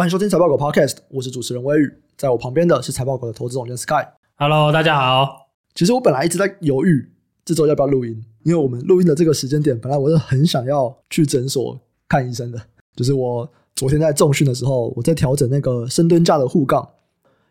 [0.00, 4.02] 欢迎收听财报狗 Podcast，我是主持人威宇，在我旁边的是财报狗的投资总监 Sky。
[4.36, 5.50] Hello，大家好。
[5.74, 7.06] 其实我本来一直在犹豫
[7.44, 11.78] 这周要不要录音，因为我们录音的这个时间点，本来我是很想要去诊所
[12.08, 12.58] 看医生的。
[12.96, 16.88] 就是我昨天在重训的时候，我在调整那个深蹲架的护杠，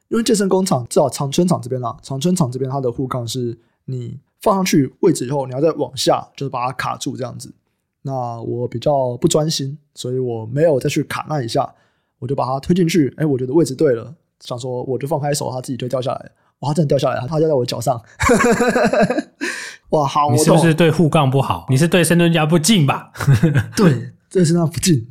[0.08, 3.56] 因为健身工厂至少长春厂这边啦，长春厂这边它的护杠是
[3.86, 7.54] 你放上去位置以后，你要再往下，就是把它卡住这样子。
[8.02, 11.76] 那我比较不专心，所以我没有再去卡那一下，
[12.20, 13.14] 我就把它推进去。
[13.18, 16.32] 哎，我觉得位置对了，想说我就放开手，它自己就掉下来。
[16.60, 18.02] 哇，它真的掉下来了，它掉在我脚上。
[19.92, 20.30] 哇，好！
[20.30, 21.66] 你是不是对护杠不好？
[21.70, 23.12] 你是对深蹲架不敬吧？
[23.76, 25.08] 对，这是那不敬。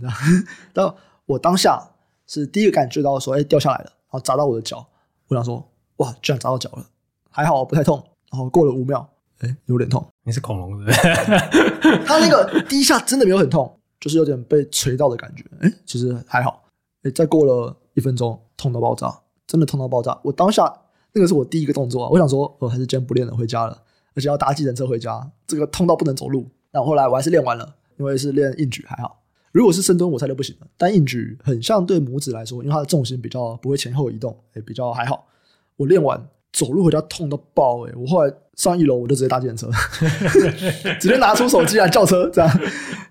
[0.73, 0.95] 然后
[1.27, 1.83] 我当下
[2.27, 4.87] 是第一个感觉到说，哎，掉下来了，然后砸到我的脚。
[5.29, 6.85] 我想说，哇，居然砸到脚了，
[7.31, 8.03] 还好不太痛。
[8.31, 9.09] 然后过了五秒，
[9.41, 10.07] 哎，有点痛。
[10.25, 11.01] 你是恐龙是不是？
[12.05, 15.45] 他那个第一下真的没有很痛，就是有点被锤到的感觉。
[15.61, 16.63] 哎，其实还好。
[17.03, 20.19] 哎，再过了一分钟，痛到爆炸，真的痛到爆炸。
[20.25, 20.73] 我当下
[21.13, 23.83] 那个是我第一个动作啊，我想说，我、还是今天不练了，回家了，
[24.15, 26.47] 而且要搭计程车回家，这个痛到不能走路。
[26.73, 29.21] 那后来我还是练完了，因为是练硬举还好。
[29.53, 30.67] 如果是深蹲，我猜就不行了。
[30.77, 35.27] 但硬举很像对拇指来说，因为它的重心比较不会前后移动，也比较还好。
[35.77, 38.35] 我练完走路回家痛到爆，哎，我后来。
[38.59, 39.71] 上一楼我就直接搭计程车，
[40.99, 42.61] 直接拿出手机来叫车，这样。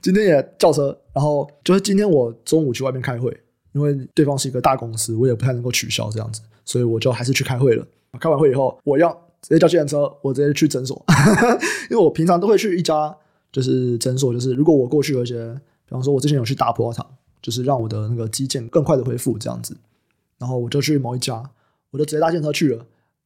[0.02, 3.32] 今天也叫车，然后就是今天我中午去外面开会，
[3.78, 7.86] 因为对方是一个大公司，我也不太能够取消这样子，所以我就还是去开会了。
[8.20, 9.12] 开完会以后，我要
[9.42, 11.00] 直接叫计程车，我直接去诊所，
[11.92, 13.16] 因为我平常都会去一家
[13.52, 15.54] 就是诊所，就是如果我过去有一些，
[15.86, 17.06] 比方说我之前有去打葡萄糖，
[17.42, 19.78] 就是让我的那个肌腱更快的恢复这样子，
[20.40, 21.44] 然后我就去某一家，
[21.92, 22.84] 我就直接搭计程车去了。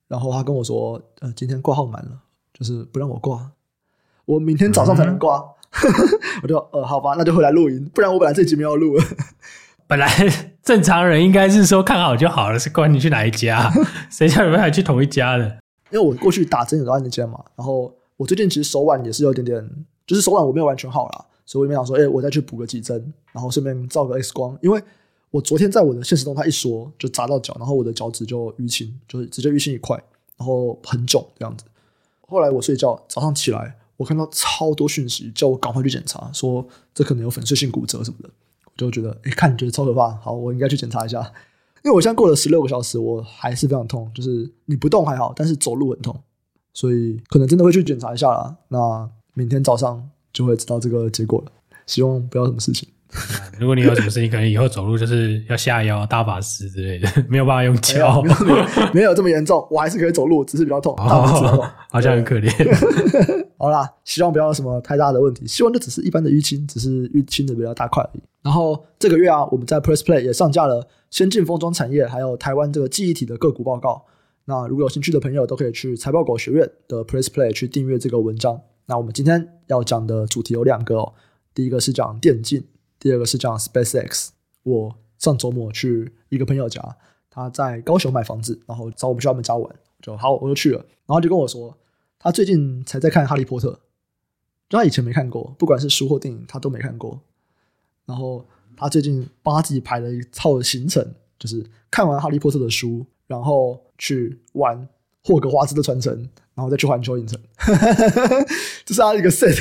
[0.09, 2.11] 然后他跟我说：“呃，今天挂号满了，
[2.53, 3.49] 就是不让我挂，
[4.25, 5.37] 我明天早上才能挂。
[5.37, 5.47] 嗯
[6.43, 9.03] ”我就呃，好吧，那就回来录音，不然我本来这集没有录了。
[9.91, 10.09] 本来
[10.63, 13.69] 正常人应该是说看好就好了，是管你去哪一家，
[14.09, 15.45] 谁叫你们还去同一家的？
[15.91, 19.69] 因为我过去打针有在那间嘛，然后我最近其实手腕也是有点点，
[20.07, 24.81] 就是手腕我没有完全好啦，所以我也没想说，哎，我再去补个几针，然后顺便照个 X 光，因为。
[25.29, 29.95] 我昨天在我的现实中，他一说，就砸到脚，然后我的脚趾就淤青，就是直接淤青一块，
[30.37, 31.63] 然后很肿这样子。
[32.27, 38.29] 后来我睡觉，早上起来，我看到超多讯息，叫我赶快去检查，说这可能有粉碎性骨折什么的。
[38.85, 41.19] 我就觉得，哎，看你觉得超可怕，好，我应该去检查一下。
[41.83, 46.15] 因为我现在过了十六个小时，我还是非常痛，就是你不动还好，但是走路很痛，
[46.73, 48.55] 所以可能真的会去检查一下啦。
[48.67, 51.51] 那明天早上就会知道这个结果了，
[51.87, 52.87] 希望不要什么事情。
[53.59, 58.21] 如果你有什么事情，可能以后走路就是要下腰、大法师之类的，没有办法用脚，
[58.93, 62.49] 没有，这么严重，我还是可以走路，只是比较痛， 哦、好像很可怜。
[63.57, 68.21] 好啦，希望不要有什么太大的问题，希望这只是一般的淤青，只是淤青的比较大块而已。
[68.41, 74.05] 然后这个月啊，我们在 Press Play 也上架了先进封装产业还有台湾这个记忆体的个股报告。
[74.45, 78.61] 那如果有兴趣的朋友，都可以去财报狗学院的 Press Play 去订阅这个文章。
[78.87, 81.13] 那我们今天要讲的主题有两个哦，
[81.53, 82.65] 第一个是讲电竞。
[82.99, 84.29] 第二个是讲 SpaceX，
[84.61, 86.97] 我上周末去一个朋友家，
[87.31, 90.77] 他在高雄买房子，然后找我们去他们家玩，就好，我就去了，
[91.07, 91.75] 然后就跟我说，
[92.19, 93.69] 他最近才在看《哈利波特》，
[94.69, 97.21] 就他以前没看过，不管是书或电影，他都没看过。
[98.11, 98.45] 然后
[98.75, 101.05] 他最近帮他自己排了一套行程，
[101.39, 104.85] 就是看完《哈利波特》的书，然后去玩
[105.23, 106.27] 霍格华兹的传承。
[106.53, 107.39] 然后再去环球影城，
[108.85, 109.55] 这是他一个 set，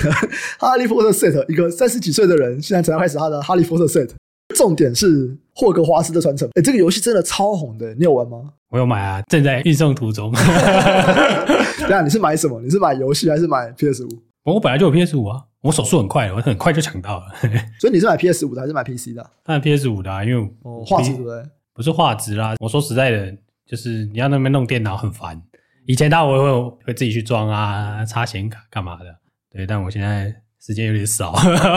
[0.59, 4.11] 哈利波特 set，一个三十几岁的人现在才要开始他的哈利波特 set。
[4.57, 8.55] 重点是霍格华兹的传承，哎，这个游戏真的超红的，你有玩吗？
[8.71, 10.33] 我有买啊，正在运送途中。
[10.33, 12.61] 对啊，你是买什么？
[12.61, 14.09] 你是买游戏还是买 PS 五？
[14.45, 17.27] 我本来就有 PS 五啊，我手速很快，我很快就抢到了。
[17.81, 19.23] 所以你是买 PS 五的还是买 PC 的？
[19.45, 21.43] 当然 PS 五的啊，因为哦，画质对不对？
[21.75, 25.41] 不是画质啦，我说实在的，就是你要那边弄电脑很烦。
[25.87, 29.05] 以前他我会会自己去装啊，插显卡干嘛的，
[29.51, 31.35] 对，但我现在时间有点少，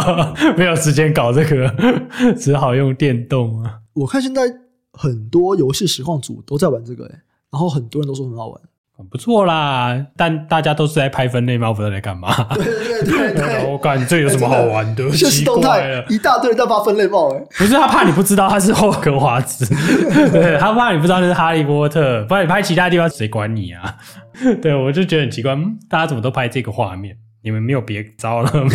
[0.57, 1.73] 没有时间搞这个，
[2.38, 3.79] 只好用电动啊。
[3.93, 4.41] 我看现在
[4.91, 7.19] 很多游戏实况组都在玩这个诶，
[7.52, 8.61] 然后很多人都说很好玩。
[8.95, 12.31] 很不错啦，但大家都是在拍分类猫，不知道在干嘛。
[12.53, 15.09] 对对 对对，我感觉这有什么好玩的？
[15.09, 19.66] 就是动态一大堆人在发分类帽，诶不是他怕你不知道他是霍格华兹，
[20.31, 23.97] 对他怕你不知道那是哈利波特，不然你拍其他地方谁管你啊？
[24.61, 25.55] 对，我就觉得很奇怪，
[25.89, 27.17] 大家怎么都拍这个画面？
[27.41, 28.69] 你们没有别招了吗？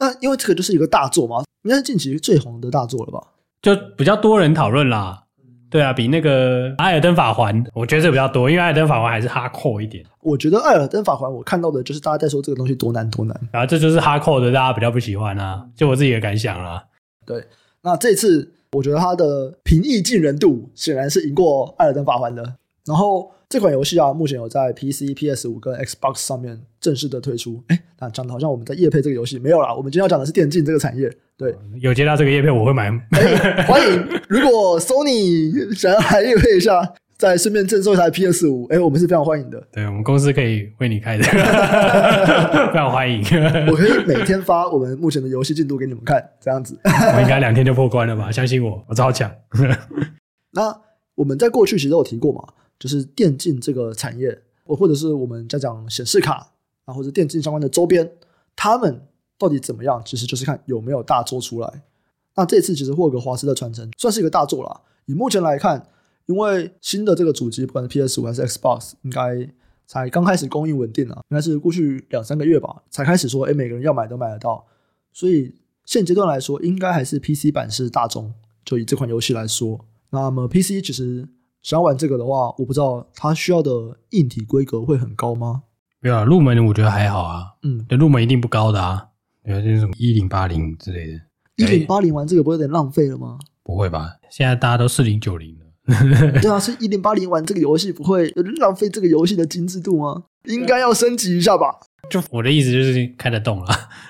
[0.00, 3.20] 那因为这个就是一个大作嘛，应该是近期最红的大作了吧？
[3.62, 5.22] 就比较多人讨论啦。
[5.74, 10.06] 对啊，比那个《艾尔登法环》，我觉得这个比较多，因为《艾尔登法环》还是哈扣一点。
[10.20, 16.84] 我觉得《艾尔登法环》，我看到的就是大家在说这个东西多难多难，然后这就是哈扣的，大家比较不喜欢啊，就我自己的感想啦。
[17.26, 17.44] 对，
[17.82, 22.54] 那这次我觉得它的平易近人度显然是赢过《艾尔登法环》的。
[22.86, 27.60] 然后这款游戏啊，目前有在 PC、PS 五跟 Xbox 上面正式的推出。
[27.66, 31.12] 哎，那讲的好像我们在夜配这个游戏没有啦，我们今天要讲的是电竞这个产业。
[31.36, 32.90] 对，有接到这个叶配，我会买。
[33.66, 39.60] 欢迎，如果 Sony 想要来叶配一下，再顺便赠送一台 PS 五，哎，我们是非常欢迎的。
[39.72, 41.24] 对，我们公司可以为你开的，
[42.70, 43.18] 非常欢迎。
[43.68, 46.78] 我可以每天发我们目前的游戏进度给你们看，这样子。
[46.84, 48.30] 我应该两天就破关了吧？
[48.30, 49.28] 相信我，我超强。
[50.52, 50.76] 那
[51.16, 52.44] 我们在过去其实都有提过嘛。
[52.76, 56.48] 就是电竞这个产业，或或者是我们在讲显示卡
[56.84, 58.10] 啊，或者电竞相关的周边，
[58.56, 59.00] 他们
[59.38, 60.02] 到底怎么样？
[60.04, 61.82] 其实就是看有没有大作出来。
[62.36, 64.80] 那这次其实霍格华兹的传承算是一个大作啦。
[65.06, 65.88] 以目前来看，
[66.26, 69.48] 因为新的这个主机，不管是 PS 五还是 Xbox，应该
[69.86, 74.66] 才刚开始供应稳定啊，应该是过去两三个月吧，才开始说，哎，每个人要买都买得到。
[75.12, 75.54] 所以
[75.84, 78.32] 现阶段来说，应该还是 PC 版是大宗。
[78.64, 81.28] 就以这款游戏来说，那么 PC 其实。
[81.64, 85.62] 想玩这个的话，我不知道它需要的硬体规格会很高吗？
[86.00, 87.54] 没有啊，入门我觉得还好啊。
[87.62, 89.08] 嗯，入门一定不高的啊。
[89.44, 91.20] 有些什么一零八零之类的，
[91.56, 93.38] 一零八零玩这个不会有点浪费了吗？
[93.62, 94.16] 不会吧？
[94.30, 95.64] 现在大家都四零九零了。
[96.40, 100.24] 对啊，是一零八零玩这个游戏不会浪费这个游戏的精致度吗？
[100.44, 101.66] 应该要升级一下吧。
[102.10, 103.66] 就我的意思就是开得动了，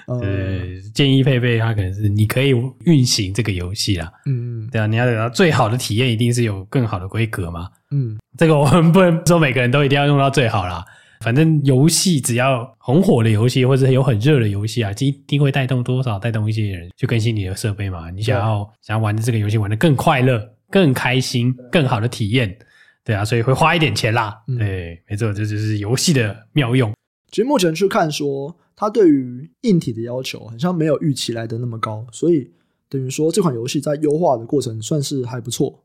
[0.09, 2.53] 呃、 嗯，建议配备它可能是你可以
[2.85, 10.85] 运行这个游戏啦，嗯，对啊，你要得到最好的体验，一定是有更好的规格嘛，嗯，这个我们不能说每个人都一定要用到最好啦，
[11.25, 20.39] 反正游戏只要很火的游戏或者有很热的游戏啊，一定会带动多少带动一些人去更新你的设备嘛，你想要想要玩的这个游戏玩的更快乐、
[20.71, 22.55] 更开心、更好的体验，
[23.03, 26.93] 对啊，所以会花一点钱啦，嗯、对，没错，这就是游戏的妙用。
[27.31, 32.51] 其实目前去看说，它对于硬体的要求好像没有预期来的那么高，所以
[32.89, 35.81] 等于说这款游戏在优化的过程算是还不错。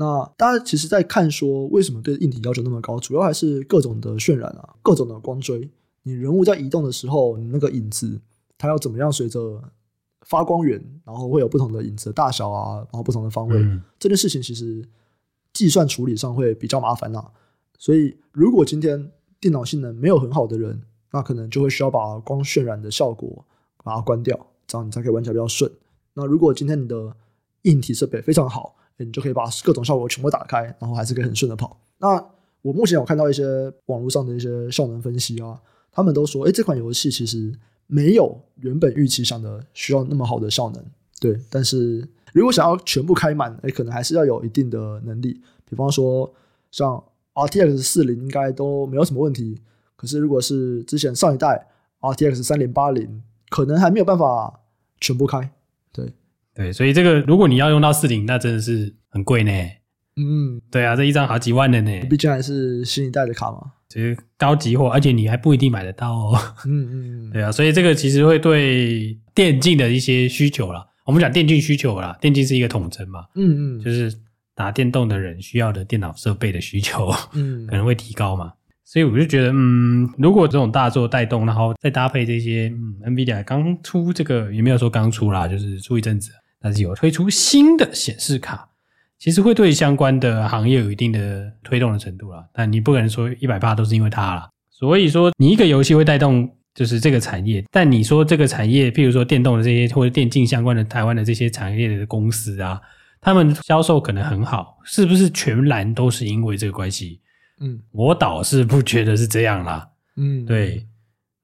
[0.00, 5.68] 那大家其实，在看说为什么对硬体要求那么高，主要还是各种的渲染啊，各种的光追。
[6.04, 8.20] 你人物在移动的时候，你那个影子
[8.56, 9.60] 它要怎么样随着
[10.22, 14.88] 发光源，然后会有不同的影子的大小啊，然后不同的方位，嗯、这件事情其实
[15.52, 17.32] 计算处理上会比较麻烦呐、啊。
[17.76, 19.10] 所以如果今天
[19.40, 20.80] 电脑性能没有很好的人，
[21.10, 23.44] 那可能就会需要把光渲染的效果
[23.82, 25.68] 把它关掉，这样你才可以玩起来比较顺。
[26.14, 27.16] 那如果今天你的
[27.62, 31.78] 硬体设备非常好，你就可以把各种效果全部打开，然后还是可以很顺的跑。
[31.98, 32.24] 那
[32.62, 33.44] 我目前有看到一些
[33.86, 35.60] 网络上的一些效能分析啊，
[35.90, 37.52] 他们都说，哎，这款游戏其实
[37.86, 40.84] 没有原本预期想的需要那么好的效能。
[41.20, 45.40] 对，但是如果想要全部开满，哎，可能还是要有一定的能力。
[45.64, 46.32] 比方说，
[46.70, 47.02] 像
[47.34, 49.60] RTX 四零应该都没有什么问题。
[49.96, 51.66] 可是，如果是之前上一代
[52.00, 54.60] RTX 三零八零，可能还没有办法
[55.00, 55.50] 全部开。
[56.58, 59.52] 对对，所以这个如果你要用到四零，那真的是很贵呢。
[60.16, 62.00] 嗯，对啊，这一张好几万的呢。
[62.10, 63.58] 毕竟还是新一代的卡嘛，
[63.88, 66.38] 其实高级货，而且你还不一定买得到哦。
[66.66, 70.84] 嗯嗯， 对啊，所以这个其实会对电竞的一些需求啦。
[71.06, 73.24] 我们讲电竞需求啦，电竞是一个统称嘛。
[73.36, 74.12] 嗯嗯，就是
[74.56, 78.52] 打电动的人需要的电脑设备的需求，嗯， 可能会提高嘛。
[78.84, 88.68] 所以我就觉得，嗯，如果这种大作带动，然后再搭配这些，嗯，NVIDIA 刚出这个也没有说刚出啦，就是出一阵子，但是有推出新的显示卡，
[89.18, 92.44] 其实会对相关的行业有一定的推动的程度了。
[92.52, 94.48] 但你不可能说一百趴都是因为它了。
[94.70, 102.80] 所以说，你一个游戏会带动就是这个产业，但你说这个产业，譬如说电动的这些或者电竞相关的台湾的这些产业的公司啊，
[103.20, 107.20] 他们销售可能很好，是不是全然都是因为这个关系？
[107.60, 109.88] 嗯，我倒是不觉得是这样啦。
[110.16, 110.86] 嗯，对。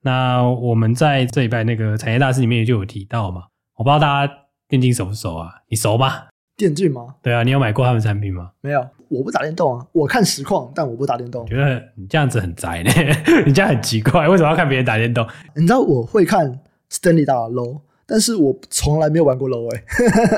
[0.00, 3.44] 那我们在这礼拜那个产业大师里面也就有提到嘛，
[3.74, 4.32] 我不知道大家
[4.74, 5.48] 电竞熟不熟啊？
[5.68, 6.24] 你熟吗？
[6.56, 7.14] 电竞吗？
[7.22, 8.50] 对啊，你有买过他们产品吗？
[8.60, 9.86] 没有，我不打电动啊。
[9.92, 11.46] 我看实况，但我不打电动。
[11.46, 12.90] 觉得你这样子很宅呢？
[13.46, 15.24] 你这样很奇怪，为什么要看别人打电动？
[15.54, 19.72] 你知道我会看 Stanley 打 LOL，但是我从来没有玩过 Low。
[19.72, 19.84] 哎。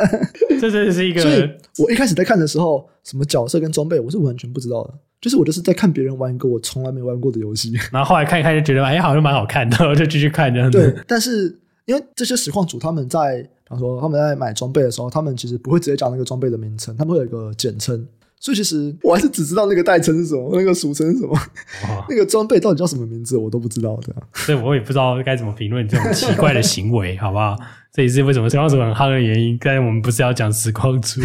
[0.60, 1.22] 这真的是一个。
[1.22, 4.94] 所以我一开始在看的时候，什么角色跟装备，我是完全不知道的。
[5.18, 10.92] 就是我就是在看别人玩一个我从来没玩过的游戏， 然后后来看一看就觉得哎，好像蛮好看的，我就继续看这样子。
[10.92, 18.06] 对，但是因为这些实况主他们在，比方说他们在买装备的时候，他们其实不会直接讲那个装备的名称，他们会有一个简称。
[18.38, 21.36] 所以其实我还是只知道那个代称是什么，那个俗称是什么，
[22.08, 24.14] 那个装备到底叫什么名字我都不知道的。
[24.34, 27.56] 所以我也不知道该怎么评论这种奇怪的行为， 好不好？
[27.92, 29.58] 这也是为什么实况主很夯的原因。
[29.58, 31.20] 刚才我们不是要讲实况主，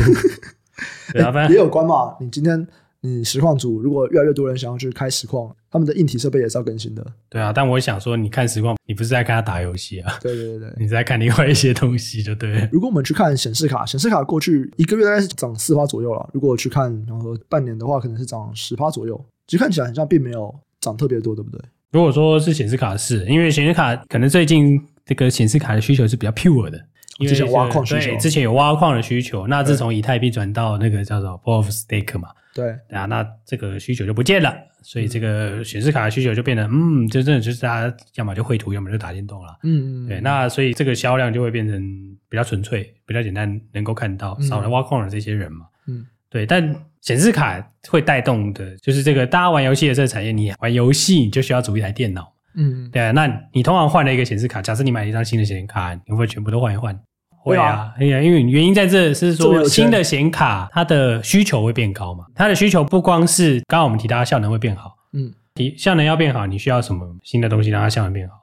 [1.13, 2.15] 对啊，反正也有关嘛。
[2.19, 2.67] 你今天。
[3.01, 7.05] 你实况组如果越来越多人想要去开实况，他们的硬体设备也是要更新的。
[7.29, 10.17] 对啊，但我想说，你看实况，你不是在看他打游戏啊？
[10.21, 12.69] 对对对对，你在看另外一些东西，就对。
[12.71, 16.29] 如果我们去看显示卡，显示卡过去一个月大概是涨四趴左右了。
[16.31, 19.19] 如果去看，然后半年的话，可能是涨十趴左右。
[19.47, 21.59] 其实看起来好像并没有涨特别多，对不对？
[21.91, 26.77] 如果说是显示卡是，因为显示卡可能最近这个显示卡的需求是比较 pure 的。
[27.17, 41.81] 因为之前挖矿需求，对，之前有挖矿的需求，那自从以太币转到那个叫做 Proof of Stake 嘛，对，对啊，那这个需求就不见了，所以这个显示卡的需求就变得，嗯，真正就是大家要么就绘图，要么就打电动了，嗯嗯，对，那所以这个销量就会变成
[42.29, 56.99] 比较纯粹、比较简单，能够看到，少了挖矿的这些人嘛，嗯，对，但显示卡会带动的，就是这个大家玩游戏的这个产业，你玩游戏你就需要组一台电脑，嗯，对啊，那你通常换了一个显示卡，假设你买了一张新的显示卡，你会不会全部都换一换？
[57.43, 68.35] 会啊，哎呀，因为原因在这是说新的显卡它的需求会变高嘛，它的需求不光是刚刚我们提到的效能会变好，嗯，提效能要变好，你需要什么新的东西让它效能变好？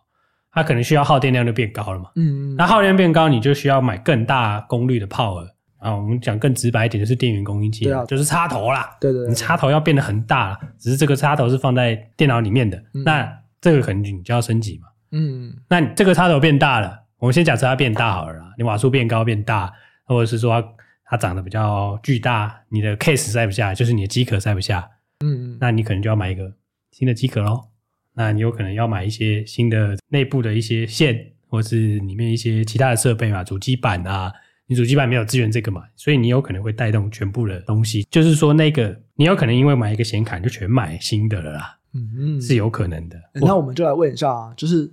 [0.50, 2.56] 它可能需要耗电量就变高了嘛，嗯，嗯。
[2.56, 5.46] 那耗电量变高，你就需要买更大功率的 power
[5.78, 17.04] 啊，我们讲更直白一点就是电源供应器，对啊，就是插头啦，对对，你插头要变得很大，只是这个插头是放在电脑里面的，那这个可能你就要升级嘛，嗯，那你这个插头变大了。
[17.18, 19.72] 我们先假设它变大好了啦，你瓦数变高变大，
[20.04, 20.68] 或者是说它
[21.10, 24.88] 它长得比较巨大，你的 case 塞不下，就是你的机壳塞不下，
[25.24, 26.52] 嗯，那你可能就要买一个
[26.92, 27.70] 新的机壳咯。
[28.14, 34.32] 那你有可能要买一些新的内部的一些线，或是里面一些其他的设备嘛，主机板啊，
[34.66, 43.16] 你主机板没有支援这个嘛，所以你有可能会带动全部的东西，就是说那个你有可能因为买一个显卡就全买新的了啦，嗯嗯，是有可能的。
[43.16, 44.92] 欸，那我们就来问一下，就是。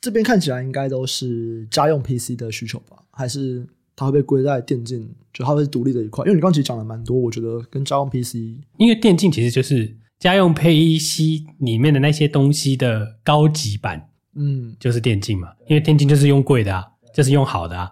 [0.00, 2.96] 这边看起来应该都是家用 PC 的需求吧？
[3.10, 5.06] 还是它会被归在电竞？
[5.32, 6.24] 就它会是独立的一块？
[6.24, 8.36] 因为你刚刚其实讲了蛮多，我觉得跟家用 PC，
[8.78, 15.52] 因为电竞其实就是家用 PC 里面的那些东西的高级版，嗯，就是电竞嘛。
[15.68, 17.90] 因为电竞就是用贵的啊，就是用好的啊，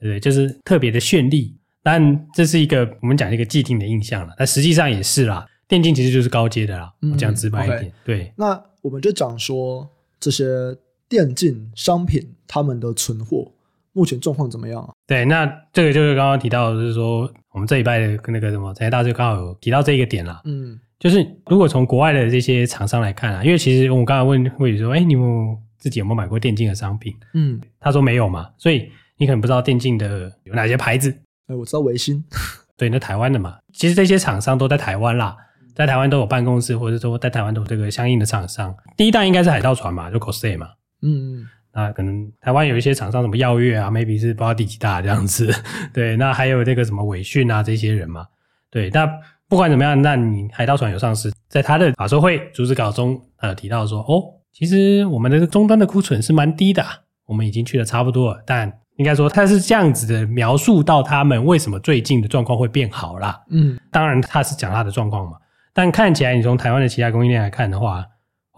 [0.00, 0.18] 对不对？
[0.18, 1.54] 就是特别的绚丽。
[1.82, 5.46] 但这是一个我们讲一个既定的印象了，但实际上也是啦。
[5.68, 7.92] 电竞其实就是高阶的啦，我讲直白一点。
[8.04, 9.86] 对，那我们就讲说
[10.18, 10.44] 这些。
[11.10, 13.50] 电竞商品他们的存货
[13.92, 14.90] 目前状况怎么样啊？
[15.08, 20.40] 对，那这个就是刚刚提到，就是说我们这一拜的跟那个什么产业大就刚好有提到这一个点啦。
[20.44, 25.26] 嗯，就是如果从国外的这些厂商来看啊，因为其实我刚才问魏宇说，哎，你们
[25.76, 27.12] 自己有没有买过电竞的商品？
[27.34, 28.88] 嗯，他说没有嘛，所以
[29.18, 31.10] 你可能不知道电竞的有哪些牌子。
[31.48, 32.24] 哎，我知道维新，
[32.76, 35.36] 对，那台湾的嘛，其实这些厂商都在台湾啦，
[35.74, 38.72] 在台湾都有办公室，或者说在台湾都有这个相应的厂商。
[38.96, 40.68] 第一代应该是海盗船嘛，就 Cosay 嘛。
[41.02, 45.52] 嗯，那可能台湾有一些厂商，什么耀月啊，maybe 是不知道第几大这样子。
[45.94, 48.26] 对，那还有这个什么伟讯啊，这些人嘛。
[48.70, 49.08] 对，那
[49.48, 56.84] 不管怎么样，那你海盗船有上市，在他的法说会主旨稿中，呃，提到说，哦，其实我们的终端的库存是蛮低的，
[57.26, 58.42] 我们已经去的差不多了。
[58.44, 63.40] 但应该说他是这样子的描述到他们为什么最近的状况会变好啦。
[63.50, 65.38] 嗯，当然他是讲他的状况嘛，
[65.72, 68.04] 但看起来你从台湾的其他供应链来看的话。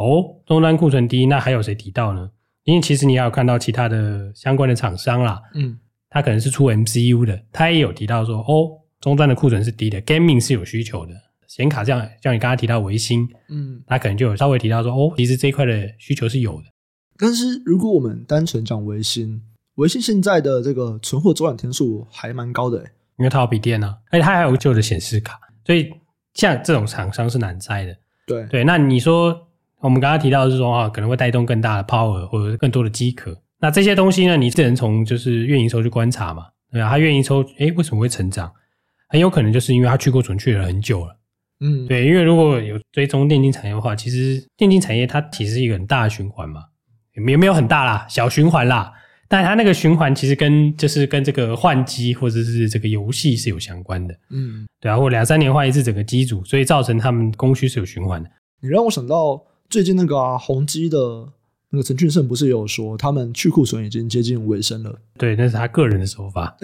[0.02, 2.30] 哦，终端库存低，那还有谁提到呢？
[2.64, 5.76] 因为其实你也有看到其他的相关的厂商啦，嗯，
[6.08, 11.12] 他可能是出 MCU 的，他也有提到说，哦，终端的库存是低的，Gaming 是有需求的，
[11.48, 16.66] 显卡这样，像你刚刚提到维新，嗯，他可能就有稍微提到说，哦，其实这一块的需求是有的。
[17.16, 19.42] 但是如果我们单纯讲维新，
[19.74, 22.84] 维新现在的这个存货周转天数还蛮高的，诶，
[23.18, 25.90] 因为它有笔电啊，而且它还有旧的显示卡，所以
[26.34, 27.96] 像这种厂商是难摘的。
[28.24, 29.48] 对对，那你说。
[29.82, 33.36] 我们刚刚提到的是说啊，可能会带动更大的 power 或者更多的机壳。
[33.60, 36.88] 那这些东西呢，你只能从就是月营收去观察嘛，对吧？
[36.88, 38.50] 它月营收，诶，为什么会成长？
[39.08, 41.16] 很有可能就是因为他去库存去了很久了。
[41.60, 46.62] 嗯，对，因为如果有追踪电竞产业的话，其实电竞产业它其实是一个很大的循环嘛，
[47.14, 48.92] 也没有很大啦，小循环啦。
[49.28, 54.14] 但它那个循环其实跟就是跟这个换机或者是这个游戏是有相关的。
[54.30, 58.30] 嗯，对啊，或两三年换一次整个机组，所以造成他们供需是有循环的。
[58.60, 59.42] 你让我想到。
[59.72, 60.98] 最近那个啊，宏基的
[61.70, 64.94] 那个陈俊胜不是也有说，他们去库存已经接近尾声了？
[65.16, 66.54] 对，那是他个人的说法，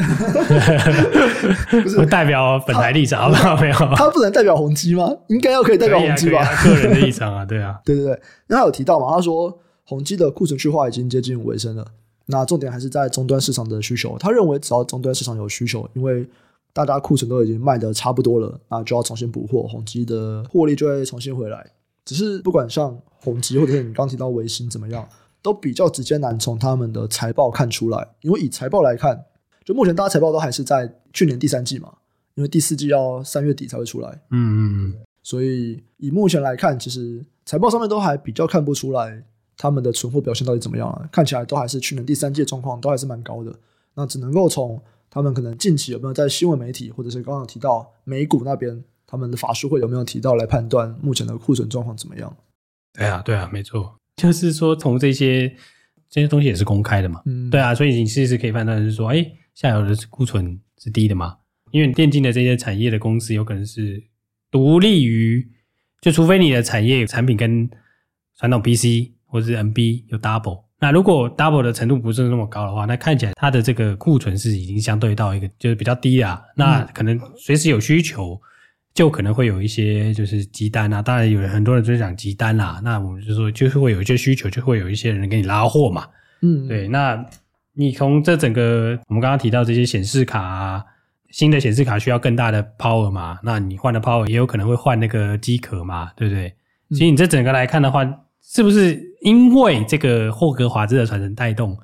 [1.70, 3.56] 不是代表本台立场，好不好？
[3.62, 5.10] 没有，他不能代表宏基吗？
[5.28, 6.40] 应该要可以代表宏基吧？
[6.44, 8.20] 啊、个人的立场啊，对啊， 对对对。
[8.48, 9.10] 那他有提到嘛？
[9.16, 11.86] 他说宏基的库存去化已经接近尾声了。
[12.26, 14.18] 那重点还是在终端市场的需求。
[14.18, 16.28] 他认为只要终端市场有需求，因为
[16.74, 21.66] 大家库存都已经卖的差不多了，那就要重新补货，宏基的获利就会重新回来。
[22.08, 25.06] 只是不管像宏基或者是你刚提到维新怎么样，
[25.42, 28.08] 都比较直接难从他们的财报看出来。
[28.22, 29.22] 因为以财报来看，
[29.62, 31.92] 就目前大家财报都还是在去年第三季嘛，
[32.34, 34.08] 因为第四季要三月底才会出来。
[34.30, 34.94] 嗯嗯嗯。
[35.22, 39.22] 所以以目前来看，其实财报上面都还比较看不出来
[39.58, 41.06] 他们的存货表现到底怎么样了。
[41.12, 43.54] 看起来都还是去年第三季状况都还是蛮高的。
[43.92, 52.36] 那只能够从他们可能近期有没有在新闻媒体或者是刚刚提到美股那边他们的法术会有没有提到来判断目前的库存状况怎么样。
[52.92, 55.48] 对啊，对啊，没错，就是说从这些
[56.10, 57.22] 这些东西也是公开的嘛。
[57.24, 59.24] 嗯，对啊，所以你其实可以判断是说，哎，
[59.54, 61.36] 下游的库存是低的嘛？
[61.70, 64.02] 因为电竞的这些产业的公司有可能是
[64.50, 65.48] 独立于，
[66.00, 67.68] 就除非你的产业产品跟
[68.36, 76.42] 传统 PC 或者是 NB 有 double，那如果 double 的程度不是那么高的话，那看起来它的这个库存是已经相对到一个就是比较低啊。
[76.56, 78.40] 那可能随时有需求，
[78.98, 81.00] 就可能会有一些就是急单啊。
[81.00, 86.04] 当然有很多人就是讲急单啦、啊，那我们就说就是会有一些需求，就会有一些人给你拉货嘛。
[86.42, 86.88] 嗯，对。
[86.88, 87.24] 那
[87.74, 90.84] 你从这整个我们刚刚提到这些显示卡啊。
[91.30, 93.38] 新的显示卡需要更大的 power 嘛？
[93.42, 96.10] 那你换的 power 也有可能会换那个机壳嘛？
[96.16, 96.54] 对不对？
[96.96, 98.02] 所以你这整个来看的话，
[98.42, 101.76] 是不是因为这个霍格华兹的传承带动？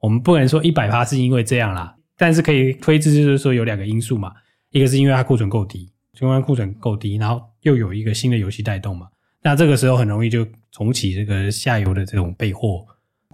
[0.00, 4.32] 我们不能说一百趴是因为这样啦，但是可以推知就是说有两个因素嘛。
[4.70, 5.88] 一个是因为它库存够低，
[6.18, 9.08] 因为库存够低，然后又有一个新的游戏带动嘛。
[9.42, 12.84] 那这个时候很容易就重启这个下游的这种备货，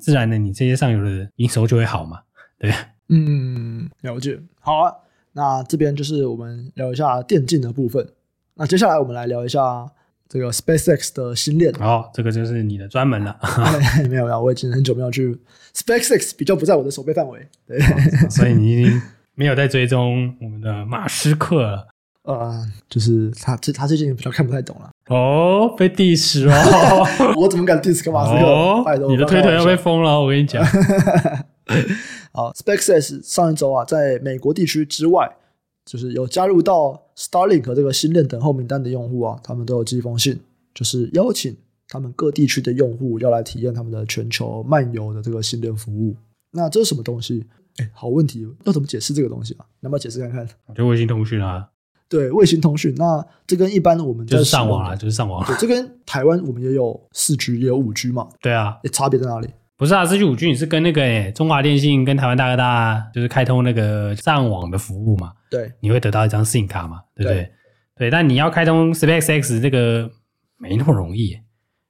[0.00, 2.20] 自然的你这些上游的营收就会好嘛？
[2.58, 2.72] 对，
[3.08, 4.92] 嗯，了解，好啊。
[5.32, 8.08] 那这边就是我们聊一下电竞的部分。
[8.54, 9.86] 那接下来我们来聊一下
[10.28, 11.70] 这个 SpaceX 的新链。
[11.80, 13.38] 哦，这个就是你的专门了。
[14.08, 15.36] 没有没有，我已经很久没有去
[15.74, 17.46] SpaceX，比较不在我的手背范围。
[17.66, 19.02] 对，哦，所以你已经
[19.34, 21.88] 没有在追踪我们的马斯克了。
[22.26, 24.90] 呃，就是他这他最近比较看不太懂了。
[25.08, 27.06] 哦，被 diss 哦！
[27.38, 28.44] 我怎么敢 diss 个马斯克？
[28.44, 30.64] 哦，你的推特要被封了，我跟你讲。
[32.34, 35.36] 好，SpaceX 上一周啊，在美国地区之外，
[35.84, 40.40] 就是有加入到 Starlink 这个新链等候名单的用户啊，他们都有寄一封信，
[40.74, 41.56] 就是邀请
[41.88, 46.16] 他们各地区的用户要来体验他们的全球漫游的这个新链服务。
[46.50, 47.46] 那这是什么东西？
[47.76, 49.64] 哎，好问题，要怎么解释这个东西啊？
[49.80, 50.48] 能不能解释看看？
[50.74, 51.68] 就卫星通讯啊，
[52.08, 52.94] 对，卫星通讯。
[52.96, 55.44] 那这跟一般的我们就是上网啊，就是上网。
[55.46, 58.28] 对，这跟台湾我们也有四 G 也有五 G 嘛？
[58.40, 59.48] 对啊，差别在哪里？
[59.76, 65.32] 不是啊，四 G 五 G 你是跟那个诶、欸、中华电信跟台湾大哥大就是开通那个上网的服务嘛？
[65.50, 67.02] 对，你会得到一张 SIM 卡嘛？
[67.14, 67.42] 对不对？
[67.42, 67.50] 对，
[67.96, 70.10] 对，但你要开通 SpaceX 这个
[70.58, 71.36] 没那么容易，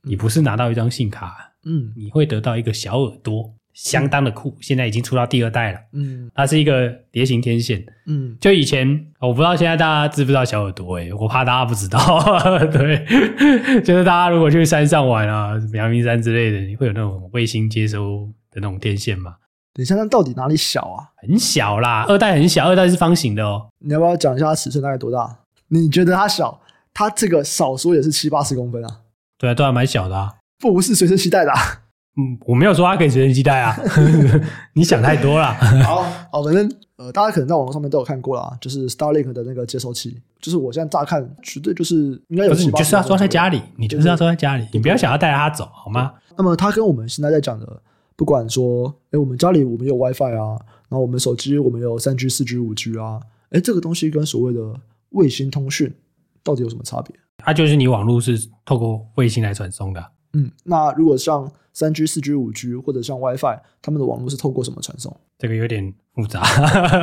[0.02, 3.55] 你不是拿到一张 SIM 卡，嗯，你会得到一个小耳朵。
[3.76, 5.78] 相当的酷，现在已经出到第二代了。
[5.92, 7.84] 嗯，它是一个蝶形天线。
[8.06, 8.88] 嗯，就以前
[9.20, 10.96] 我不知道现在大家知不知道小耳朵？
[10.96, 11.98] 诶，我怕大家不知道。
[12.72, 13.04] 对，
[13.84, 19.34] 就是大家如果去山上玩啊，阳明山之类的，你会有那种卫星接收的那种天线嘛？
[19.74, 21.12] 等一下，那到底哪里小啊？
[21.20, 23.68] 很小啦，二代很小，二代是方形的哦。
[23.80, 25.38] 你要不要讲一下它尺寸大概多大？
[25.68, 26.58] 你觉得它小？
[26.94, 29.00] 它这个少说也是七八十公分啊。
[29.36, 30.36] 对啊，都还蛮小的啊。
[30.58, 31.58] 不是随身携带的啊。
[32.18, 33.76] 嗯，我没有说它可以随身携带啊，
[34.72, 35.52] 你想太多了。
[35.85, 36.02] 好，
[36.33, 42.50] 好，反正呃，大家可能在网络上面都有看过啦，就是 Starlink 的那个接收器，就是我现在乍看绝对就是应该有。
[42.52, 46.14] 不是，你就是要装在家里，你就是要装在家里，你不要想要带着它走，好吗？
[46.38, 47.83] 那么它跟我们现在在讲的，
[48.16, 50.57] 不管说，哎，我们家里我们有 WiFi 啊，
[50.88, 54.61] 然后我们手机我们有三 G、四 G、五 G 啊，哎，这个东西跟所谓的
[55.11, 55.94] 卫星通讯
[56.42, 57.14] 到底有什么差别？
[57.37, 60.02] 它就是你网络是透过卫星来传送的。
[60.37, 65.14] 嗯，那如果像三 G、四 G、五 G 或者像 WiFi，他们的网络是透过什么传送？
[65.38, 66.42] 这个有点复杂。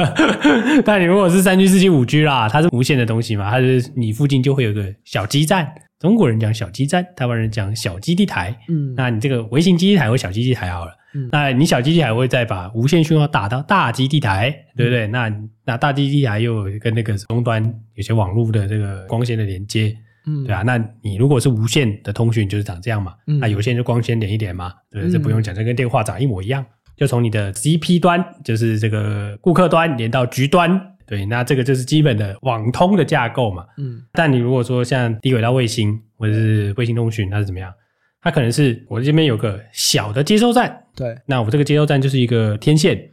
[0.86, 5.67] 但你如果是三 G、四 G、五 G 啦，它是无线的东西嘛，它是你附近就会有个小基站。
[6.00, 8.54] 中国人讲小基站，台湾人讲小基地台。
[8.67, 10.91] 嗯，那你这个微型基地台或小基地台好了。
[11.15, 15.08] 嗯，那你小基地台会再把无线讯号打到大基地台，对不对？
[15.08, 15.34] 嗯、那
[15.65, 19.96] 那大基地台又跟那个终端有些网络的这个光纤的连接。
[20.25, 23.13] 嗯，对啊，那你如果是无线的通讯，就是长这样嘛。
[23.27, 24.73] 嗯，那有线就光纤连一点嘛。
[24.89, 26.65] 对，嗯、这不用讲，这跟电话长一模一样。
[26.95, 33.65] 就从你的 CP 端，就是这个顾客端连到局端，对，那这个就是基本的网通的架构嘛。
[33.77, 37.73] 嗯，但你如果说像低轨道卫星或者是卫星通讯，它是怎么样？
[38.21, 43.09] 它可能是我这边有个小的接收站，对，那我这个接收站就是一个天线。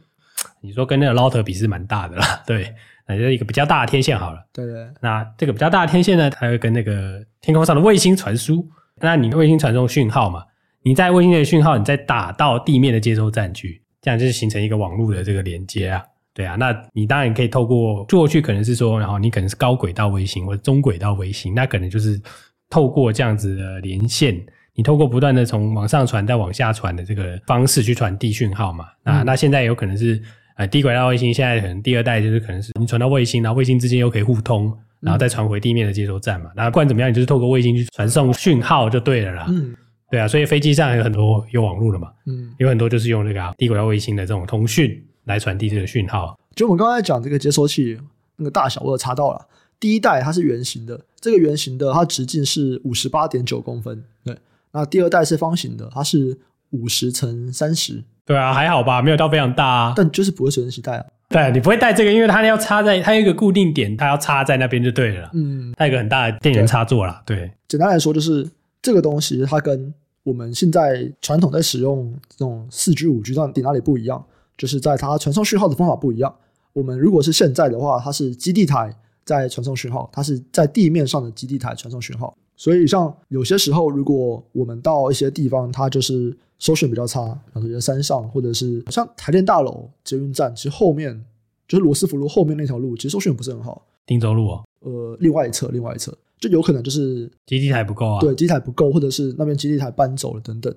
[0.61, 2.73] 你说跟那个 router 比是蛮大的啦，对。
[3.07, 4.39] 那就是一个比较大的天线好了。
[4.53, 4.87] 对对。
[5.01, 8.65] 那这个比较大的天线呢，它会跟那个天空上的卫星传输。
[8.99, 10.43] 那你卫星传送讯号嘛，
[10.83, 16.03] 你在卫星的讯号，你再打到地面的接收站去，这样就是形成一个网络的这个连接啊。
[16.33, 22.21] 对啊，那你当然可以透过过去可能是说，然后你可能是高轨道卫星或者中轨道卫星，那可能就是
[22.69, 24.39] 透过这样子的连线，
[24.75, 28.85] 你透过不断的从往上传到往下传的这个方式去传递讯号嘛。
[29.03, 30.21] 那、嗯、那现在有可能是。
[30.67, 36.51] 低轨道卫星现在可能第二代就是可能是你传到卫星，然后卫星之间又可以互通，然后再传回地面的接收站嘛。
[36.55, 39.45] 那不管怎么样，你就是透过卫星去传送讯号就对了啦。
[39.49, 39.75] 嗯，
[40.09, 46.37] 对啊，所以飞机上有很多有网络的嘛，嗯，有很多就是用那个、啊、低轨道卫星的这种通讯来传递这个讯号。
[46.55, 47.97] 就我们刚才讲这个接收器
[48.35, 49.47] 那个大小，我有查到了。
[49.79, 54.03] 第一代它是圆形的，这个圆形的它直径是五十八点九公分。
[54.23, 54.37] 对，
[54.73, 56.37] 那第二代是方形的，它是
[56.69, 58.03] 五十乘三十。
[58.31, 59.93] 对啊，还好吧，没有到非常大啊。
[59.95, 61.05] 但就是不会随身携带啊。
[61.27, 65.29] 对，你不会带这个，因为它要插在它有一个固定点，它要插在那边就对了。
[65.33, 67.21] 嗯，它有一个很大的电源插座啦。
[67.25, 68.49] 对，对，简单来说就是
[68.81, 74.23] 这个东西它跟我们现在传统在使用这种四 G、五 G 到底哪里不一样，
[74.57, 76.33] 就是在它传送讯号的方法不一样。
[76.73, 78.95] 我们如果是现在的话，它是基地台。
[79.23, 91.25] 在传送讯号，它是在地面上的基地台传送讯号，所以像有些时候，如果我们到一些地方，它就是收讯比较差，比如说山上，或者是像台电大楼、捷运站，其实后面
[91.67, 93.83] 就是罗斯福路后面那条路，其实收讯不是很好。
[94.05, 100.71] 汀州路哦，呃，另外一侧，另外一侧就有可能就是基地台不够啊，对，基地台不够，或者是那边基地台搬走了等等，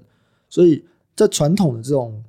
[0.48, 0.82] 所以
[1.14, 2.24] 在传统的这种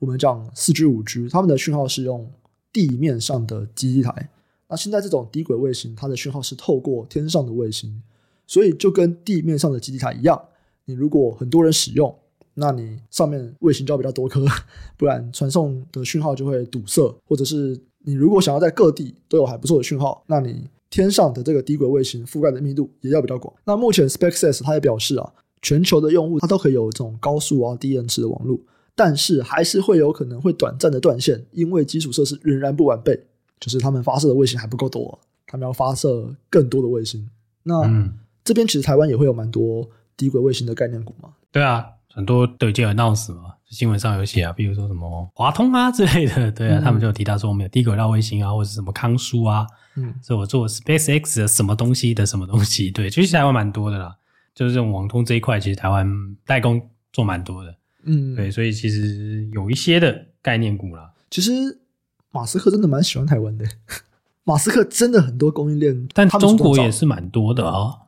[0.00, 2.28] 我们讲四 G、五 G，他们的讯号是用
[2.72, 4.30] 地面上的基地台。
[4.68, 8.02] 那现在这种低轨卫星，它的讯号是透过天上的卫星，
[8.46, 10.40] 所以就跟地面上的基地台一样。
[10.84, 12.14] 你如果很多人使用，
[12.54, 14.44] 那你上面卫星就要比较多颗，
[14.96, 17.14] 不然传送的讯号就会堵塞。
[17.24, 23.52] 或者是你如果想要在各地都有还不错的讯号，那你天上的这个低轨卫星覆盖的密度也要比较广。
[23.64, 28.58] 那目前 SpaceX 它也表示啊，全球的用户它都可以有这种高速啊、低延迟的网络，
[28.94, 33.26] 但是还是会有可能会短暂的断线，因为基础设施仍然不完备。
[33.58, 37.26] 就是他们发射的卫星还不够多，他们要发射更多的卫星。
[37.62, 38.12] 那、嗯、
[38.46, 41.30] 这边其实台湾也会有蛮多低轨卫星的概念股嘛？
[41.52, 54.14] 对啊，很多都已经有 announce 嘛，新闻上有写啊，比如说什么华通啊之类的，对啊，嗯、他们就有提到说我们有低轨道卫星啊，或者什么康舒啊，嗯，所以我做 SpaceX 的什么东西的什么东西， 对，其实台湾蛮多的啦，
[54.54, 56.08] 就是这种网通这一块，其实台湾
[56.46, 56.80] 代工
[57.12, 61.80] 做蛮多的，嗯，对，所以其实有一些的概念股啦，其实。
[62.32, 63.64] 马斯克真的蛮喜欢台湾的，
[64.44, 68.00] 马斯克真的很多供应链，但中国也是蛮多的哦。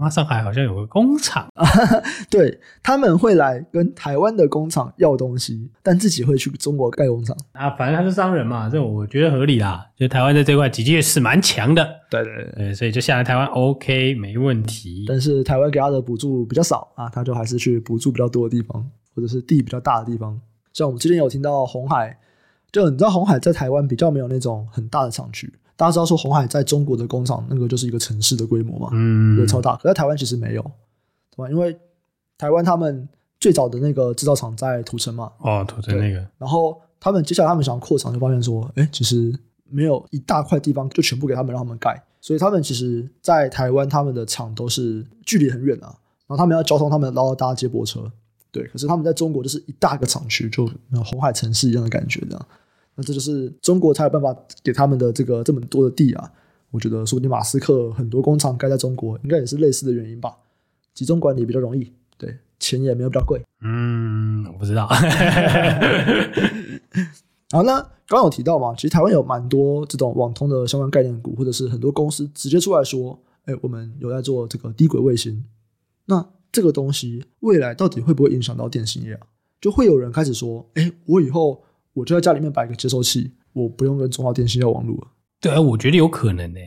[0.00, 1.48] 那上海好像有个工厂，
[2.28, 7.70] 对，他们会来跟台湾的工厂要东西，但自己会去中国盖工厂啊。
[7.70, 9.86] 反正他是商人嘛，这我觉得合理啦。
[9.96, 15.04] 就台湾在这块的确是蛮强的，对对对，对，所以就下来台湾 OK 没问题。
[15.06, 20.40] 但是台湾给他的补助比较少啊，他就还是去补助比较多的地方，或者是地比较大的地方。
[20.72, 22.16] 像我们之前有听到红海。
[22.72, 25.52] 就你知道，红海在台湾比较没有那种很大的厂区。
[25.80, 29.76] 大家知道说，红海在中国的工厂那个就是一个城市的规模嘛，嗯，对，超大。
[29.76, 30.62] 可在台湾其实没有，
[31.34, 31.48] 对吧？
[31.48, 31.74] 因为
[32.36, 36.16] 台湾他们最早的那个制造厂在土城嘛，哦，土城那个。
[36.36, 39.34] 然后他们接下来他们想要扩厂，就发现说，哎，其实
[39.70, 45.88] 没有一大块地方就全部给他们让他们盖，所以他们其实，在台湾他们的厂都是距离很远啊，
[46.26, 48.12] 然后他们要交通，他们然后搭接驳车。
[48.52, 50.68] 对，可是他们在中国就是一大个厂区，就
[51.02, 52.46] 红海城市一样的感觉，这样。
[53.00, 56.30] 那这就是中国才有办法给他们的这个这么多的地啊。
[56.70, 60.36] 我觉得说不定马斯克很多工厂盖在中国，应该也是类似的原因吧。
[60.92, 63.40] 集中管理比较容易，对，钱也没有比较贵。
[63.62, 64.86] 嗯，我不知道。
[67.50, 75.42] 好，那刚刚有提到嘛，其实台湾有蛮多这种网通的相关概念股，或者是很多公司直接出来说，哎，我们有在做这个低轨卫星。
[76.04, 79.26] 那这个东西未来到底会不会影响到电信业啊？
[79.60, 81.64] 就会有人开始说：“哎，我以后
[82.00, 85.08] 我就在家里面摆个接收器，我不用跟中华电信要网络了。”
[85.40, 86.58] 对啊，我觉得有可能呢。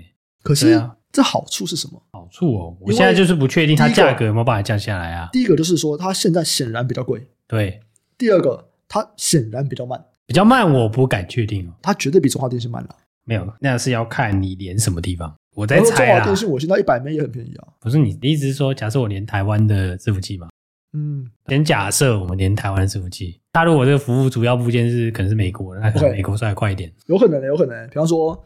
[0.43, 2.02] 可是啊这好处是什么？
[2.12, 5.30] 好处哦，我现在就是不确定它价格有没有办法降下来啊。
[5.32, 7.28] 第一个就是说，它现在显然比较贵。
[7.48, 7.82] 对。
[8.17, 10.04] 第二个，它显然比较慢。
[10.26, 11.74] 比较慢，我不敢确定哦。
[11.82, 12.89] 它绝对比中华电信慢了。
[13.26, 15.34] 没有，那是要看你连什么地方。
[15.56, 17.67] 我在猜啊，中华电信我现在一百枚也很便宜啊。
[17.80, 20.48] 不是你的意思是说，假设我连台湾的伺服器嘛？
[20.94, 26.92] 嗯，先假设我们连台湾的伺服器，它如果这个服务主要部件是可能是美国的，那可能美国稍微快一点。
[27.08, 27.88] 有可能的，有可能。
[27.90, 28.46] 比方说，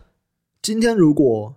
[0.61, 1.55] 今天如果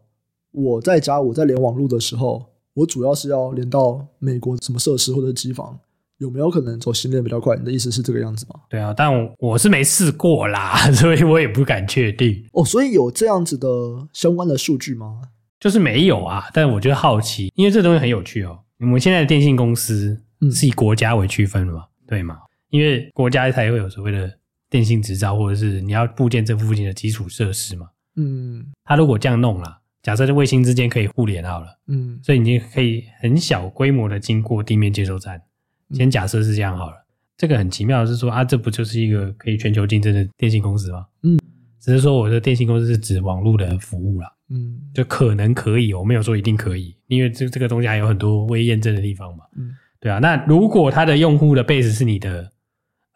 [0.53, 5.79] 我在家我在连网络的时候，我主要是要连到美国什么设施或者机房。
[6.19, 7.57] 有没有可能走新链比较快？
[7.57, 8.61] 你的意思是这个样子吗？
[8.69, 12.45] 对啊，但我，我是没试过啦， 所以我也不敢确定。
[12.53, 13.67] 哦，所以有这样子的
[14.13, 15.23] 相关的数据吗？
[15.59, 18.59] 就是没有啊，但我觉得好奇，因为这东西很有趣哦。
[18.81, 20.21] 我们现在的电信公司
[20.53, 21.81] 是以国家为区分的嘛？
[21.81, 22.39] 嗯、对吗？
[22.71, 24.33] 因为国家才会有所谓的
[24.69, 27.89] 电信执照，或者是你要部件这附近的基础设施嘛。
[28.17, 35.43] 嗯，他如果这样弄了，假设这卫星之间可以互联好了，嗯，所以你就可以很小规模的经过地面接收站。
[35.93, 36.97] 先假设是这样好了，
[37.37, 41.07] 这个很奇妙的是说啊，这不就是一个可以全球竞争的电信公司吗？
[41.23, 41.39] 嗯，
[41.81, 49.45] 只是说我的电信公司是指网络的服务啦，嗯，就可能可以，我没有说一定可以，因为这这个东西还有很多未验证的地方嘛。
[49.57, 49.70] 嗯，
[50.01, 50.19] 对啊。
[50.19, 52.51] 那如果它的用户的 base 是你的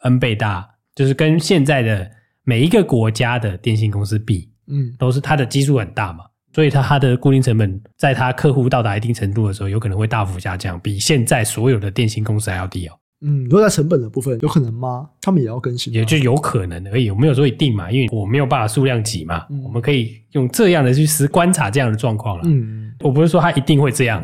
[0.03, 2.11] N 倍大，就是跟现在的
[2.45, 12.99] 每一个国家的电信公司比，嗯，都是它的基数很大嘛，所以它它的固定成本在它客户到达一定程度的时候，有可能会大幅下降，比现在所有的电信公司还要低哦。
[13.27, 15.09] 嗯，如果在成本的部分有可能吗？
[15.23, 22.43] 他们也要更新，也就有可能而已，我没有说一定嘛，因为我没有办法数量级嘛，嗯、我们可以用这样的去实观察这样的状况了。
[22.45, 24.23] 嗯，我不是说它一定会这样，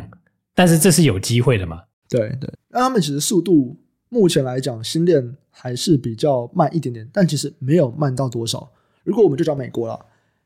[0.54, 1.80] 但是这是有机会的嘛。
[2.10, 8.70] 对对，那他们其实速度目前来讲，新链还是比较慢一点点，但其实没有慢到多少。
[9.04, 9.98] 如果我们就讲美国啦，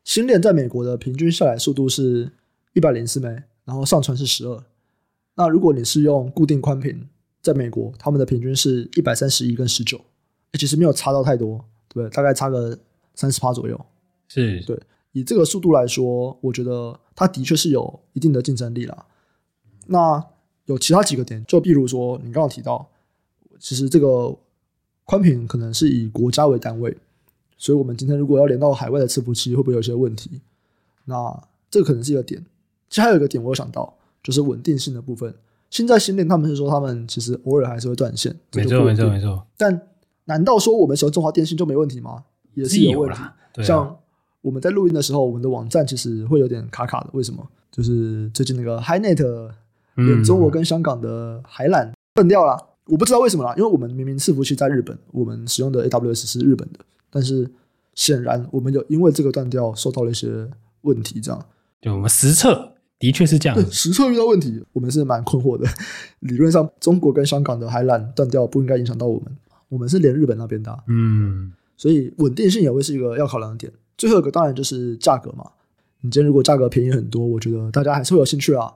[0.03, 2.31] 新链在美国的平均下载速度是
[2.73, 3.27] 一百零四枚
[3.65, 4.63] 然后上传是十二。
[5.33, 7.09] 那如果你是用固定宽频，
[7.41, 9.99] 在美国，他们的平均是一百三十一跟十九，
[10.53, 11.57] 其实没有差到太多，
[11.89, 12.09] 对不对？
[12.15, 12.77] 大概差个
[13.15, 13.85] 三十趴左右。
[14.27, 14.79] 是对，
[15.11, 19.05] 以这个速度来说，我觉得它的确是有一定的竞争力啦。
[19.87, 20.23] 那
[20.65, 22.87] 有其他几个点，就比如说你刚刚提到，
[23.59, 24.35] 其实这个
[25.03, 26.95] 宽频可能是以国家为单位，
[27.57, 30.41] 所以我们今天如果要连到海外的伺服器，会不会有些问题？
[31.05, 32.43] 那这个可能是一个点。
[32.89, 35.33] 其实还有一个点，我有想到，就是稳定性的部分。
[35.69, 39.45] 现在新链他们是说，他们其实偶尔还是会断线，没错没错没错。
[39.57, 39.81] 但
[40.25, 42.23] 难道说我们使用中华电信就没问题吗？
[42.53, 43.19] 也是有问题。
[43.53, 43.97] 对啊、像
[44.41, 47.09] 我们在录音的时候，我们的网站其实会有点卡卡的。
[47.13, 47.45] 为什么？
[47.71, 49.51] 就是最近那个 HiNet
[49.95, 53.53] 连中国跟香港的海缆断掉了，嗯，我不知道为什么啦。
[53.57, 56.79] 因为我们明明伺服器在日本，我们使用的 AWS 是日本的，
[57.09, 57.49] 但是
[57.93, 60.49] 显然我们有因为这个断掉受到了一些
[60.81, 61.45] 问题，这样。
[61.81, 62.71] 对，我们实测。
[62.97, 65.67] 的确是这样，对，实测遇到问题，我们是蛮困惑的。
[66.21, 73.71] 理论上，中国跟香港的海缆断掉不应该影响到我们，我们是连日本那边的，嗯，所以稳定性也会是一个要考量的点。
[73.97, 75.45] 最后一个当然就是价格嘛，
[75.99, 78.71] 你今天如果价格便宜很多，我觉得大家还是会有兴趣啊。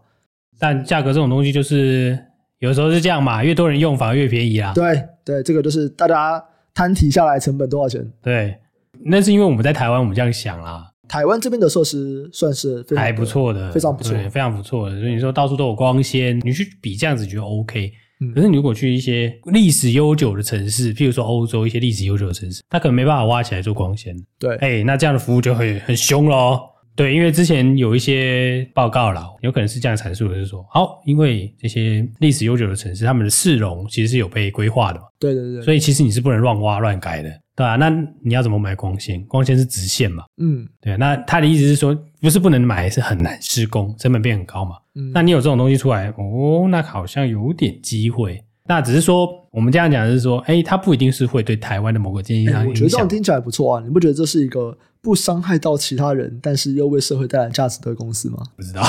[0.57, 2.17] 但价格这种东西就是
[2.59, 4.73] 有时候是这样嘛，越多人用反而越便宜啦。
[4.73, 8.05] 对对，这个就是大家摊提下来成本多少钱？
[8.21, 8.57] 对，
[9.05, 10.85] 那是因为我们在台湾，我们这样想啦。
[11.07, 14.99] 台湾这边的设施算是还不错的，非常不错，非常不错的。
[14.99, 17.91] 所以你说到处都有光纤，你去比这样子觉得 OK。
[18.21, 24.15] 嗯，可是你如果去一些历史悠久的城市，譬如说欧洲一些历史悠久的城市，它可能没办法挖起来做光纤。
[24.38, 26.68] 对，哎、欸，那这样的服务就会很凶咯。
[26.95, 35.06] 对，因为之前有一些报告啦，有可能是这样阐述的，是说，好，因为这些历史悠久的城市，他们的市容其实是有被规划的嘛。
[35.19, 35.62] 对对对。
[35.62, 37.30] 所以其实你是不能乱挖乱改的。
[37.56, 37.89] 对啊，那
[38.23, 39.21] 你要怎么买光纤？
[39.25, 40.23] 光纤是直线嘛？
[40.41, 40.95] 嗯，对啊。
[40.97, 44.75] 那他的意思是说，不是不能买，是很难施工，成本变很高嘛。
[44.95, 48.41] 嗯，那你有这种东西出来，哦，那好像有点机会。
[48.69, 52.69] 那只是说，我们这样讲的是说，哎，它不一定是会对台湾的某个经济上影响。
[52.69, 58.38] 我觉得这样听起来不错啊，你不觉得这是一个不伤害到其他人，但是又为社会带来价值的公司吗？
[58.55, 58.84] 不知道，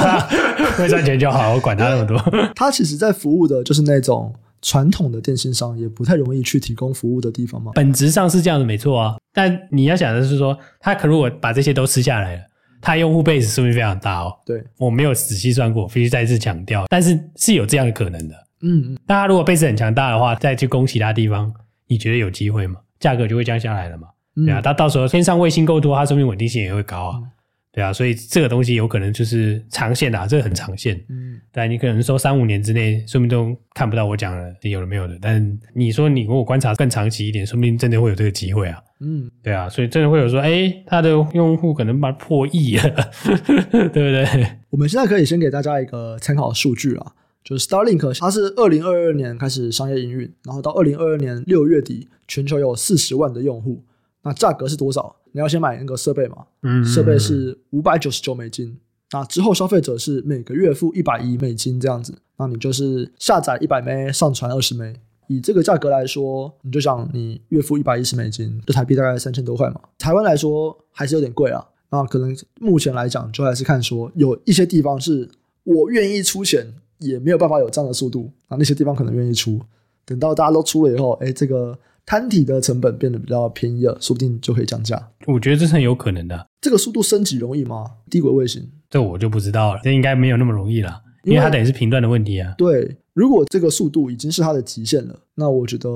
[0.78, 2.16] 会赚钱就好，我管他那么多。
[2.54, 4.32] 他其实在服务的就是那种。
[4.62, 7.70] 传统的电信商也不太容易去提供服务的地方嘛？
[7.74, 9.14] 本质上是这样的，没错啊。
[9.32, 12.42] 但你要想的是说，他可如果把这些都吃下来了，
[12.80, 14.32] 他用户 base 是不是非常大哦？
[14.44, 16.86] 对，我没有仔细算过，必须再次强调。
[16.88, 18.34] 但是是有这样的可能的。
[18.66, 18.98] 嗯嗯。
[19.06, 21.52] 大家如果 base 很强大的话，再去攻其他地方，
[21.86, 22.80] 你觉得有机会吗？
[22.98, 24.08] 价格就会降下来了嘛？
[24.34, 27.18] 对啊，他到时候天上卫星够多，它说明稳定性也会高啊。
[27.22, 27.30] 嗯
[27.76, 30.96] 对啊，所以这个东西有可能就是长线的，啊，这个很长线。
[31.10, 35.18] 嗯，对，你可能说三五年之内，说不定都看不到我讲的有了没有的。
[35.20, 38.82] 但你说你如果观察更长期一点，说不定真的会有这个机会啊。
[39.00, 43.10] 嗯，对啊，所以真的会有说，哎，他的用户可能把它破亿了，
[43.70, 44.26] 对不对？
[44.70, 47.12] 我们现在可以先给大家一个参考数据啊，
[47.46, 53.84] 就是 Starlink 它是二零二二年开始商业营运，然后到二零二二年六月底，全球有四十万的用户。
[54.24, 55.14] 那价格是多少？
[55.30, 56.38] 你要先买那个设备嘛？
[56.64, 58.76] 嗯，设备是五百九十九美金。
[59.12, 62.12] 那之后消费者是每个月付一百一美金这样子。
[62.36, 64.92] 那你就是下载一百枚上传二十枚。
[65.28, 69.80] 以这个价格来说，你就想你月付一百一十美金，这台币大概三千多块嘛。
[69.96, 71.64] 台湾来说还是有点贵啊。
[71.90, 75.30] 那可能目前来讲，就还是看说有一些地方是
[75.62, 78.30] 我愿意出钱，也没有办法有这样的速度。
[78.48, 79.60] 那那些地方可能愿意出。
[80.04, 81.78] 等到大家都出了以后，哎，这个。
[82.08, 85.08] 摊体的成本变得比较便宜了，说不定就可以降价。
[85.26, 86.46] 我觉得这是很有可能的。
[86.60, 87.84] 这个速度升级容易吗？
[88.08, 89.80] 低轨卫星，这我就不知道了。
[89.82, 92.54] 这应该没有那么容易了，因为它等于是频段的问题啊。
[92.56, 95.88] 对，如果这个速度已经是它的极限了，那我觉得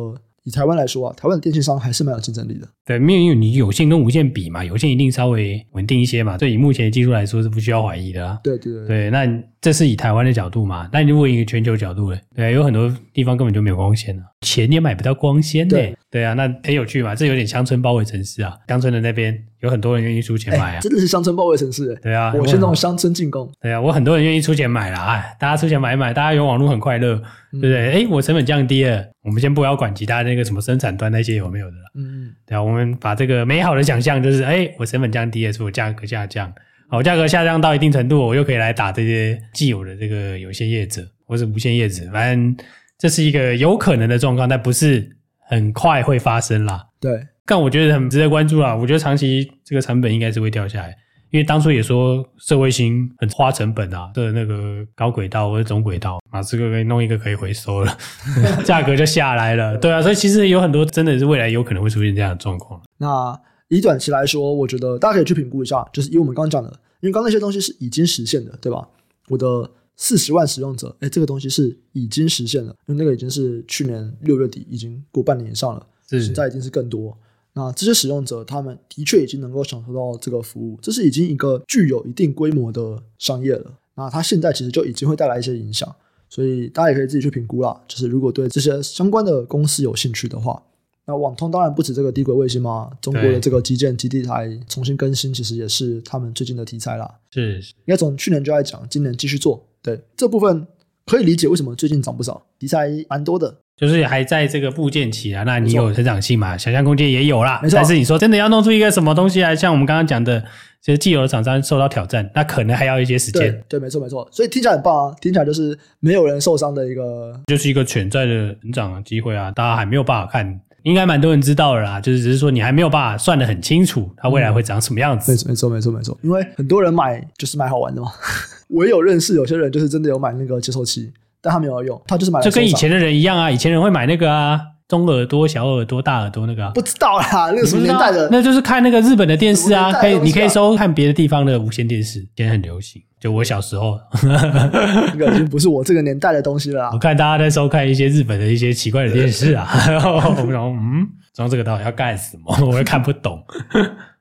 [0.43, 2.67] 以台湾来说啊，台湾的电信商还是蛮有竞争力的。
[2.85, 6.37] 对，因为你有线跟无线比嘛，有线一定稍微稳定一些嘛。
[6.37, 8.41] 对，以目前的技术来说是不需要怀疑的啊。
[8.43, 9.11] 对对对，对。
[9.11, 9.27] 那
[9.61, 10.89] 这是以台湾的角度嘛？
[10.91, 12.19] 但如果以全球角度嘞？
[12.35, 15.77] 对，有很多地方根本就没有光纤了，钱也买不到光纤呢。
[15.77, 18.57] 对，对啊，那很有趣嘛，这有点乡村包围城市啊。
[18.69, 21.95] 乡村的那边有很多人愿意出钱买啊，欸、真的是乡村包围城市。
[22.03, 23.53] 对啊，我是那种乡村进攻。
[23.61, 25.05] 对啊，我很多人愿意出钱买啦。
[25.13, 27.17] 哎，大家出钱买一买，大家有网络很快乐，
[27.53, 27.93] 对不对？
[27.93, 31.93] 哎、我成本降低了，我们先不要管其他那个什么生产端那些有没有的了。
[31.97, 36.51] 嗯，对啊，我们把这个美好的想象就是，哎、欸，我成本降低了，所以我价格下降。
[36.91, 42.67] 好，价格下降到一定程度，我又可以来打这些既有的这个有线业者或是无线业者，反正
[42.99, 45.09] 这是一个有可能的状况，但不是
[45.49, 46.85] 很快会发生啦。
[47.01, 48.75] 对，但我觉得很值得关注啦。
[48.75, 50.89] 我觉得长期这个成本应该是会掉下来，
[51.31, 57.97] 因为当初也说社卫星很花成本啊，的那个高轨道或者中轨道，马斯克可以弄一个可以回收了，
[58.67, 59.79] 价格就下来了。
[59.79, 62.83] 对啊，所以其实有很多真的是未来有可能会出现这样的状况。
[62.99, 63.41] 那。
[63.71, 66.69] 以短期来说，我觉得大家可以去评估一下，就是以我们刚刚讲的，
[67.01, 68.87] 因为刚刚那些东西是已经实现的，对吧？
[69.29, 77.17] 我的四十万使用者，哎，这个东西是已经实现了，因为那个已经是去年六月底，已经过半年以上了，现在已经是更多。
[77.53, 83.73] 那这些使用者，他们的确已经能够享受到这个服务，这是已经一个具有一定规模的商业了。
[83.95, 85.95] 那它现在其实就已经会带来一些影响，
[86.29, 87.81] 所以大家也可以自己去评估啦。
[87.87, 90.61] 就是如果对这些相关的公司有兴趣的话。
[91.11, 97.13] 那网通当然不止这个低轨卫星嘛，中国的这个基建基地台重新更新，其实也是他们最近的题材啦。
[97.33, 99.67] 是，应该从去年就在讲，今年继续做。
[99.83, 100.65] 对，这部分
[101.05, 103.57] 可以理解为什么最近涨不少，题材蛮多的。
[103.77, 106.57] 就是还在这个部件期啊，那你有成长性嘛？
[106.57, 107.59] 想象空间也有啦。
[107.63, 107.77] 没错。
[107.77, 110.39] 但是你说真的要弄出一个什么东西来，像我们刚刚讲的，
[110.83, 113.51] 其实既有的厂商受到挑战，那可能还要一些时间。
[113.51, 114.29] 对，对，没错，没错。
[114.31, 120.61] 所以听起来很棒啊，听起来就是没有人受伤的一个，就是一个潜在的成长的机会啊，大家还没有办法看。
[120.83, 125.33] 应该蛮多人知道了啦，就是只是说你还没有办法算得很清楚，它未来会长什么样子。
[125.33, 126.19] 没错，没错，没错，没错。
[126.23, 128.11] 因为很多人买就是买好玩的嘛。
[128.69, 132.41] 我也有认识有些人就是真的有买那个接收器，但他没有用，他就是买。
[132.41, 134.61] 就跟以前的人一样啊，以前人会买那个啊。
[134.91, 138.29] 中耳朵、小耳朵、大耳朵那个、啊、不知道啦，那个什么年代的？
[138.29, 143.01] 那就是看那个日本的电视啊，可以，你可以收看别的地方的无线电视，现在很流行。
[143.21, 146.91] 就我小时候， 那个已经不是我这个年代的东西了。
[146.93, 152.67] 我看大家在收看一些日本的一些奇怪的电视啊，然后我们说，嗯，装这个到底要干什么？
[152.67, 153.41] 我也看不懂。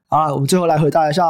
[0.08, 1.24] 好，我们最后来回答一下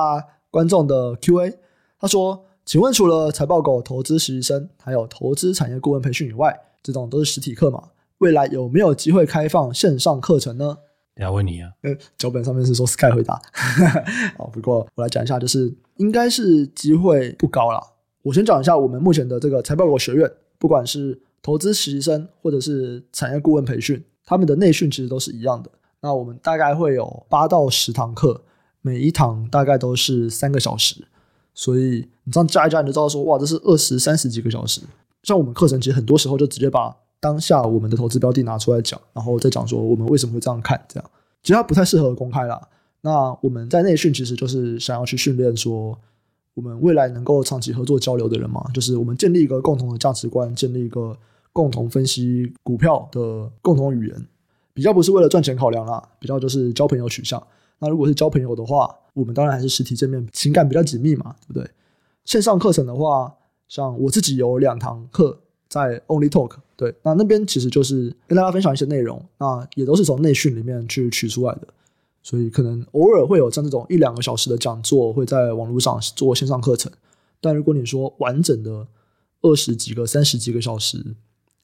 [0.51, 1.53] 观众的 Q&A。
[1.97, 7.81] 他说：“请问除了财报狗投资实习生，还有投资产业顾问培训以外，这种都是实体课吗？”
[8.19, 10.77] 未来有没有机会开放线上课程呢？
[11.15, 13.41] 要问你啊，呃，脚本上面是说 Sky 回答。
[14.39, 17.81] 哦，不过我来讲一下，就是应该是机会不高啦。
[18.21, 25.69] 我先讲一下我们目前的这个财报狗学院，不管是投资实习生或者是产业顾问培训，他们的内训其实都是一样的。
[26.01, 28.43] 那我们大概会有八到十堂课，
[28.81, 31.05] 每一堂大概都是三个小时，
[31.53, 34.81] 所以你这样加一加，你就知道说，哇，这是二十三十几个小时。
[35.23, 41.11] 像我们课程其实很多时候就直接把当下我们的投资标的拿出来讲，然后再讲说我们为什么会这样看，这样
[41.43, 42.67] 其实它不太适合公开啦。
[43.01, 45.97] 那我们在内训其实就是想要去训练说，
[46.53, 51.17] 我们未来能够长期合作交流的人嘛，就是我们建立一个共同的价值观，建立一个
[51.53, 54.27] 共同分析股票的共同语言，
[54.73, 57.41] 比较不是为了赚钱考量啦，比较就是交朋友取向。
[57.79, 61.69] 那如果是交朋友的话，我们当然还是实体见面，情感比较紧密嘛，对不对？
[62.25, 63.33] 线上课程的话，
[63.69, 66.57] 像我自己有两堂课在 Only Talk。
[66.75, 71.67] 对，那那边其实就是跟大家分享一些内容，那也都是从内训里面去取出来的，
[72.23, 76.89] 所以可能偶尔会有像这种一两个小时的讲座会在网络上做线上课程，
[77.41, 78.87] 但如果你说完整的
[79.41, 81.15] 二十几个、三十几个小时，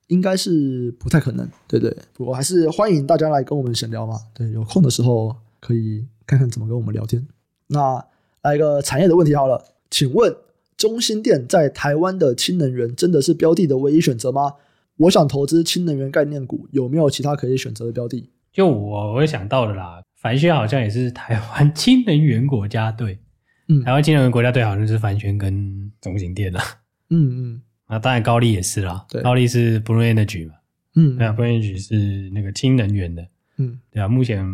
[0.07, 1.95] 应该是不太可能，对对。
[2.13, 7.25] 不过还是欢迎大家来跟我们闲聊嘛，对，有空的时候可以看看怎么跟我们聊天。
[7.67, 8.05] 那
[8.41, 10.35] 来一个产业的问题好了，请问
[10.77, 14.53] 中兴电在台湾的氢能源真的是标的的唯一选择吗？
[14.97, 18.29] 我想投资氢能源概念股，有没有其他可以选择的标的？
[18.51, 23.19] 就我我会想到的啦，帆宣好像也是台湾氢能源国家队。
[23.67, 26.63] 嗯，台湾氢能源国家队好像是帆宣跟中兴电啦。
[27.09, 29.05] 嗯嗯，啊，当然高丽也是啦。
[29.09, 30.53] 对，高丽是 Blue Energy 嘛。
[30.95, 33.27] 嗯，对啊，Blue Energy 是那个氢能源的。
[33.57, 34.45] 嗯，对啊，目前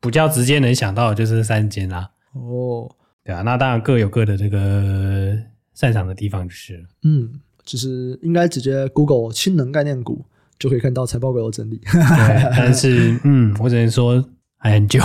[0.00, 2.10] 比较直接能想到的就是三间啦。
[2.32, 2.90] 哦，
[3.22, 5.36] 对啊，那当然各有各的这个
[5.74, 6.84] 擅长的地方就是了。
[7.02, 7.40] 嗯。
[7.66, 10.22] 其实应该直接 Google 氢能概念股
[10.58, 11.78] 就可以看到财报表的整理。
[11.78, 14.22] 对，但是 嗯，我只能说
[14.58, 15.00] 还很久。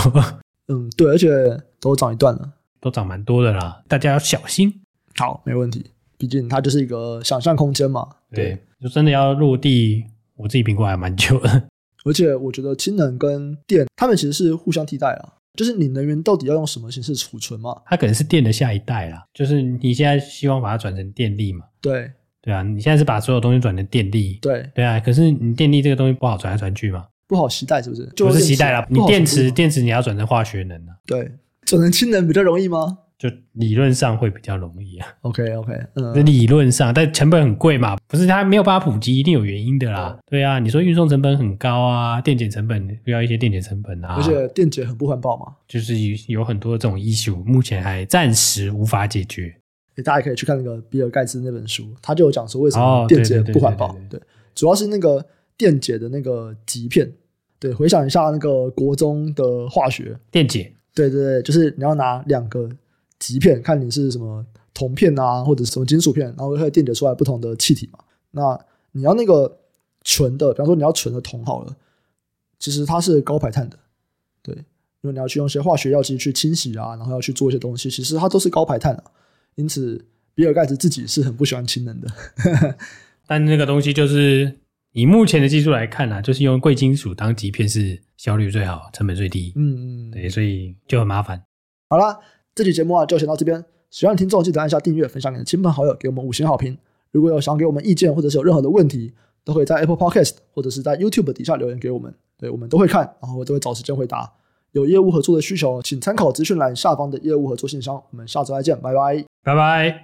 [0.68, 1.28] 嗯，对，而且
[1.80, 2.52] 都涨一段了，
[2.82, 4.82] 都涨蛮多的啦，大家要小心。
[5.16, 5.86] 好，没问题，
[6.18, 8.06] 毕竟它就是一个想象空间嘛。
[8.34, 10.04] 对，对就真的要落地，
[10.36, 11.64] 我自己评估还蛮久的。
[12.04, 15.39] 而且我觉得氢能跟电，它们其实是互相替代啊。
[15.56, 17.76] 就是你能源到底要用什么形式储存嘛？
[17.86, 21.66] 它可能是电的下一代啦，就是你现在希望把它转成电力嘛？
[21.82, 22.12] 对。
[22.42, 28.06] 对啊，你现在是把所有东西转成电力，对对啊，可是你电力这个东西不好传来传去嘛，不好携带是不是？
[28.16, 31.30] 不是携带啦，你电池电池你要转成化学能啊，对
[31.66, 33.00] 转成氢能比较容易吗？
[33.20, 35.08] 就理论上会比较容易啊。
[35.22, 40.18] OK OK，嗯，理论上，但成本很贵嘛，不是它没有办法普及，一定有原因的啦。
[40.26, 45.94] 对啊，你说运送成本很高啊，电解成本需要一些电解成本啊，而且电解很不环保嘛，就是
[46.30, 49.54] 有很多这种 issue，目前还暂时无法解决。
[50.02, 53.94] 大家可以去看那个比尔盖茨那本书，他就有讲说为什么电解不环保。
[54.10, 54.18] 对，
[54.56, 55.26] 主要是那个
[55.58, 57.12] 电解的那个极片。
[57.60, 60.72] 对，回想一下那个国中的化学，电解。
[60.96, 62.70] 对对对，就是你要拿两个
[63.20, 68.00] 极片，看你是什么铜片啊，或者是什么金属片，然后会电解出来不同的气体嘛。
[68.32, 68.60] 那
[68.94, 69.60] 你要那个
[70.04, 71.76] 纯的，比方说你要纯的铜好了，
[72.58, 73.78] 其实它是高排碳的。
[74.42, 79.04] 对，因为你要去用一些化学药剂去清洗啊，然后要去做一些东西，其实它都是高排碳的。
[79.56, 82.08] 因此，比尔盖茨自己是很不喜欢氢能的。
[83.28, 84.60] 但那个东西就是
[84.94, 89.52] 以目前的技术来看啊，就是用贵金属当极片是效率最好、成本最低。
[89.56, 91.44] 嗯嗯，对，所以就很麻烦。
[91.90, 92.18] 好啦，
[92.60, 93.64] 这期节目啊就先到这边。
[93.90, 96.78] 喜欢的听众记得按下订阅，分享给亲朋好友，给我们五星好评。
[97.12, 99.14] 如果有想给我们意见或者是有任何的问题，
[99.46, 104.30] 都可以在 Apple Podcast 或者是在 YouTube 底下留言给我们，对，我们都会看，然后都会找时间回答。
[104.74, 107.96] 有业务合作的需求，请参考资讯栏下方的业务合作信箱。
[108.12, 109.96] 我们下周再见，拜拜，拜拜。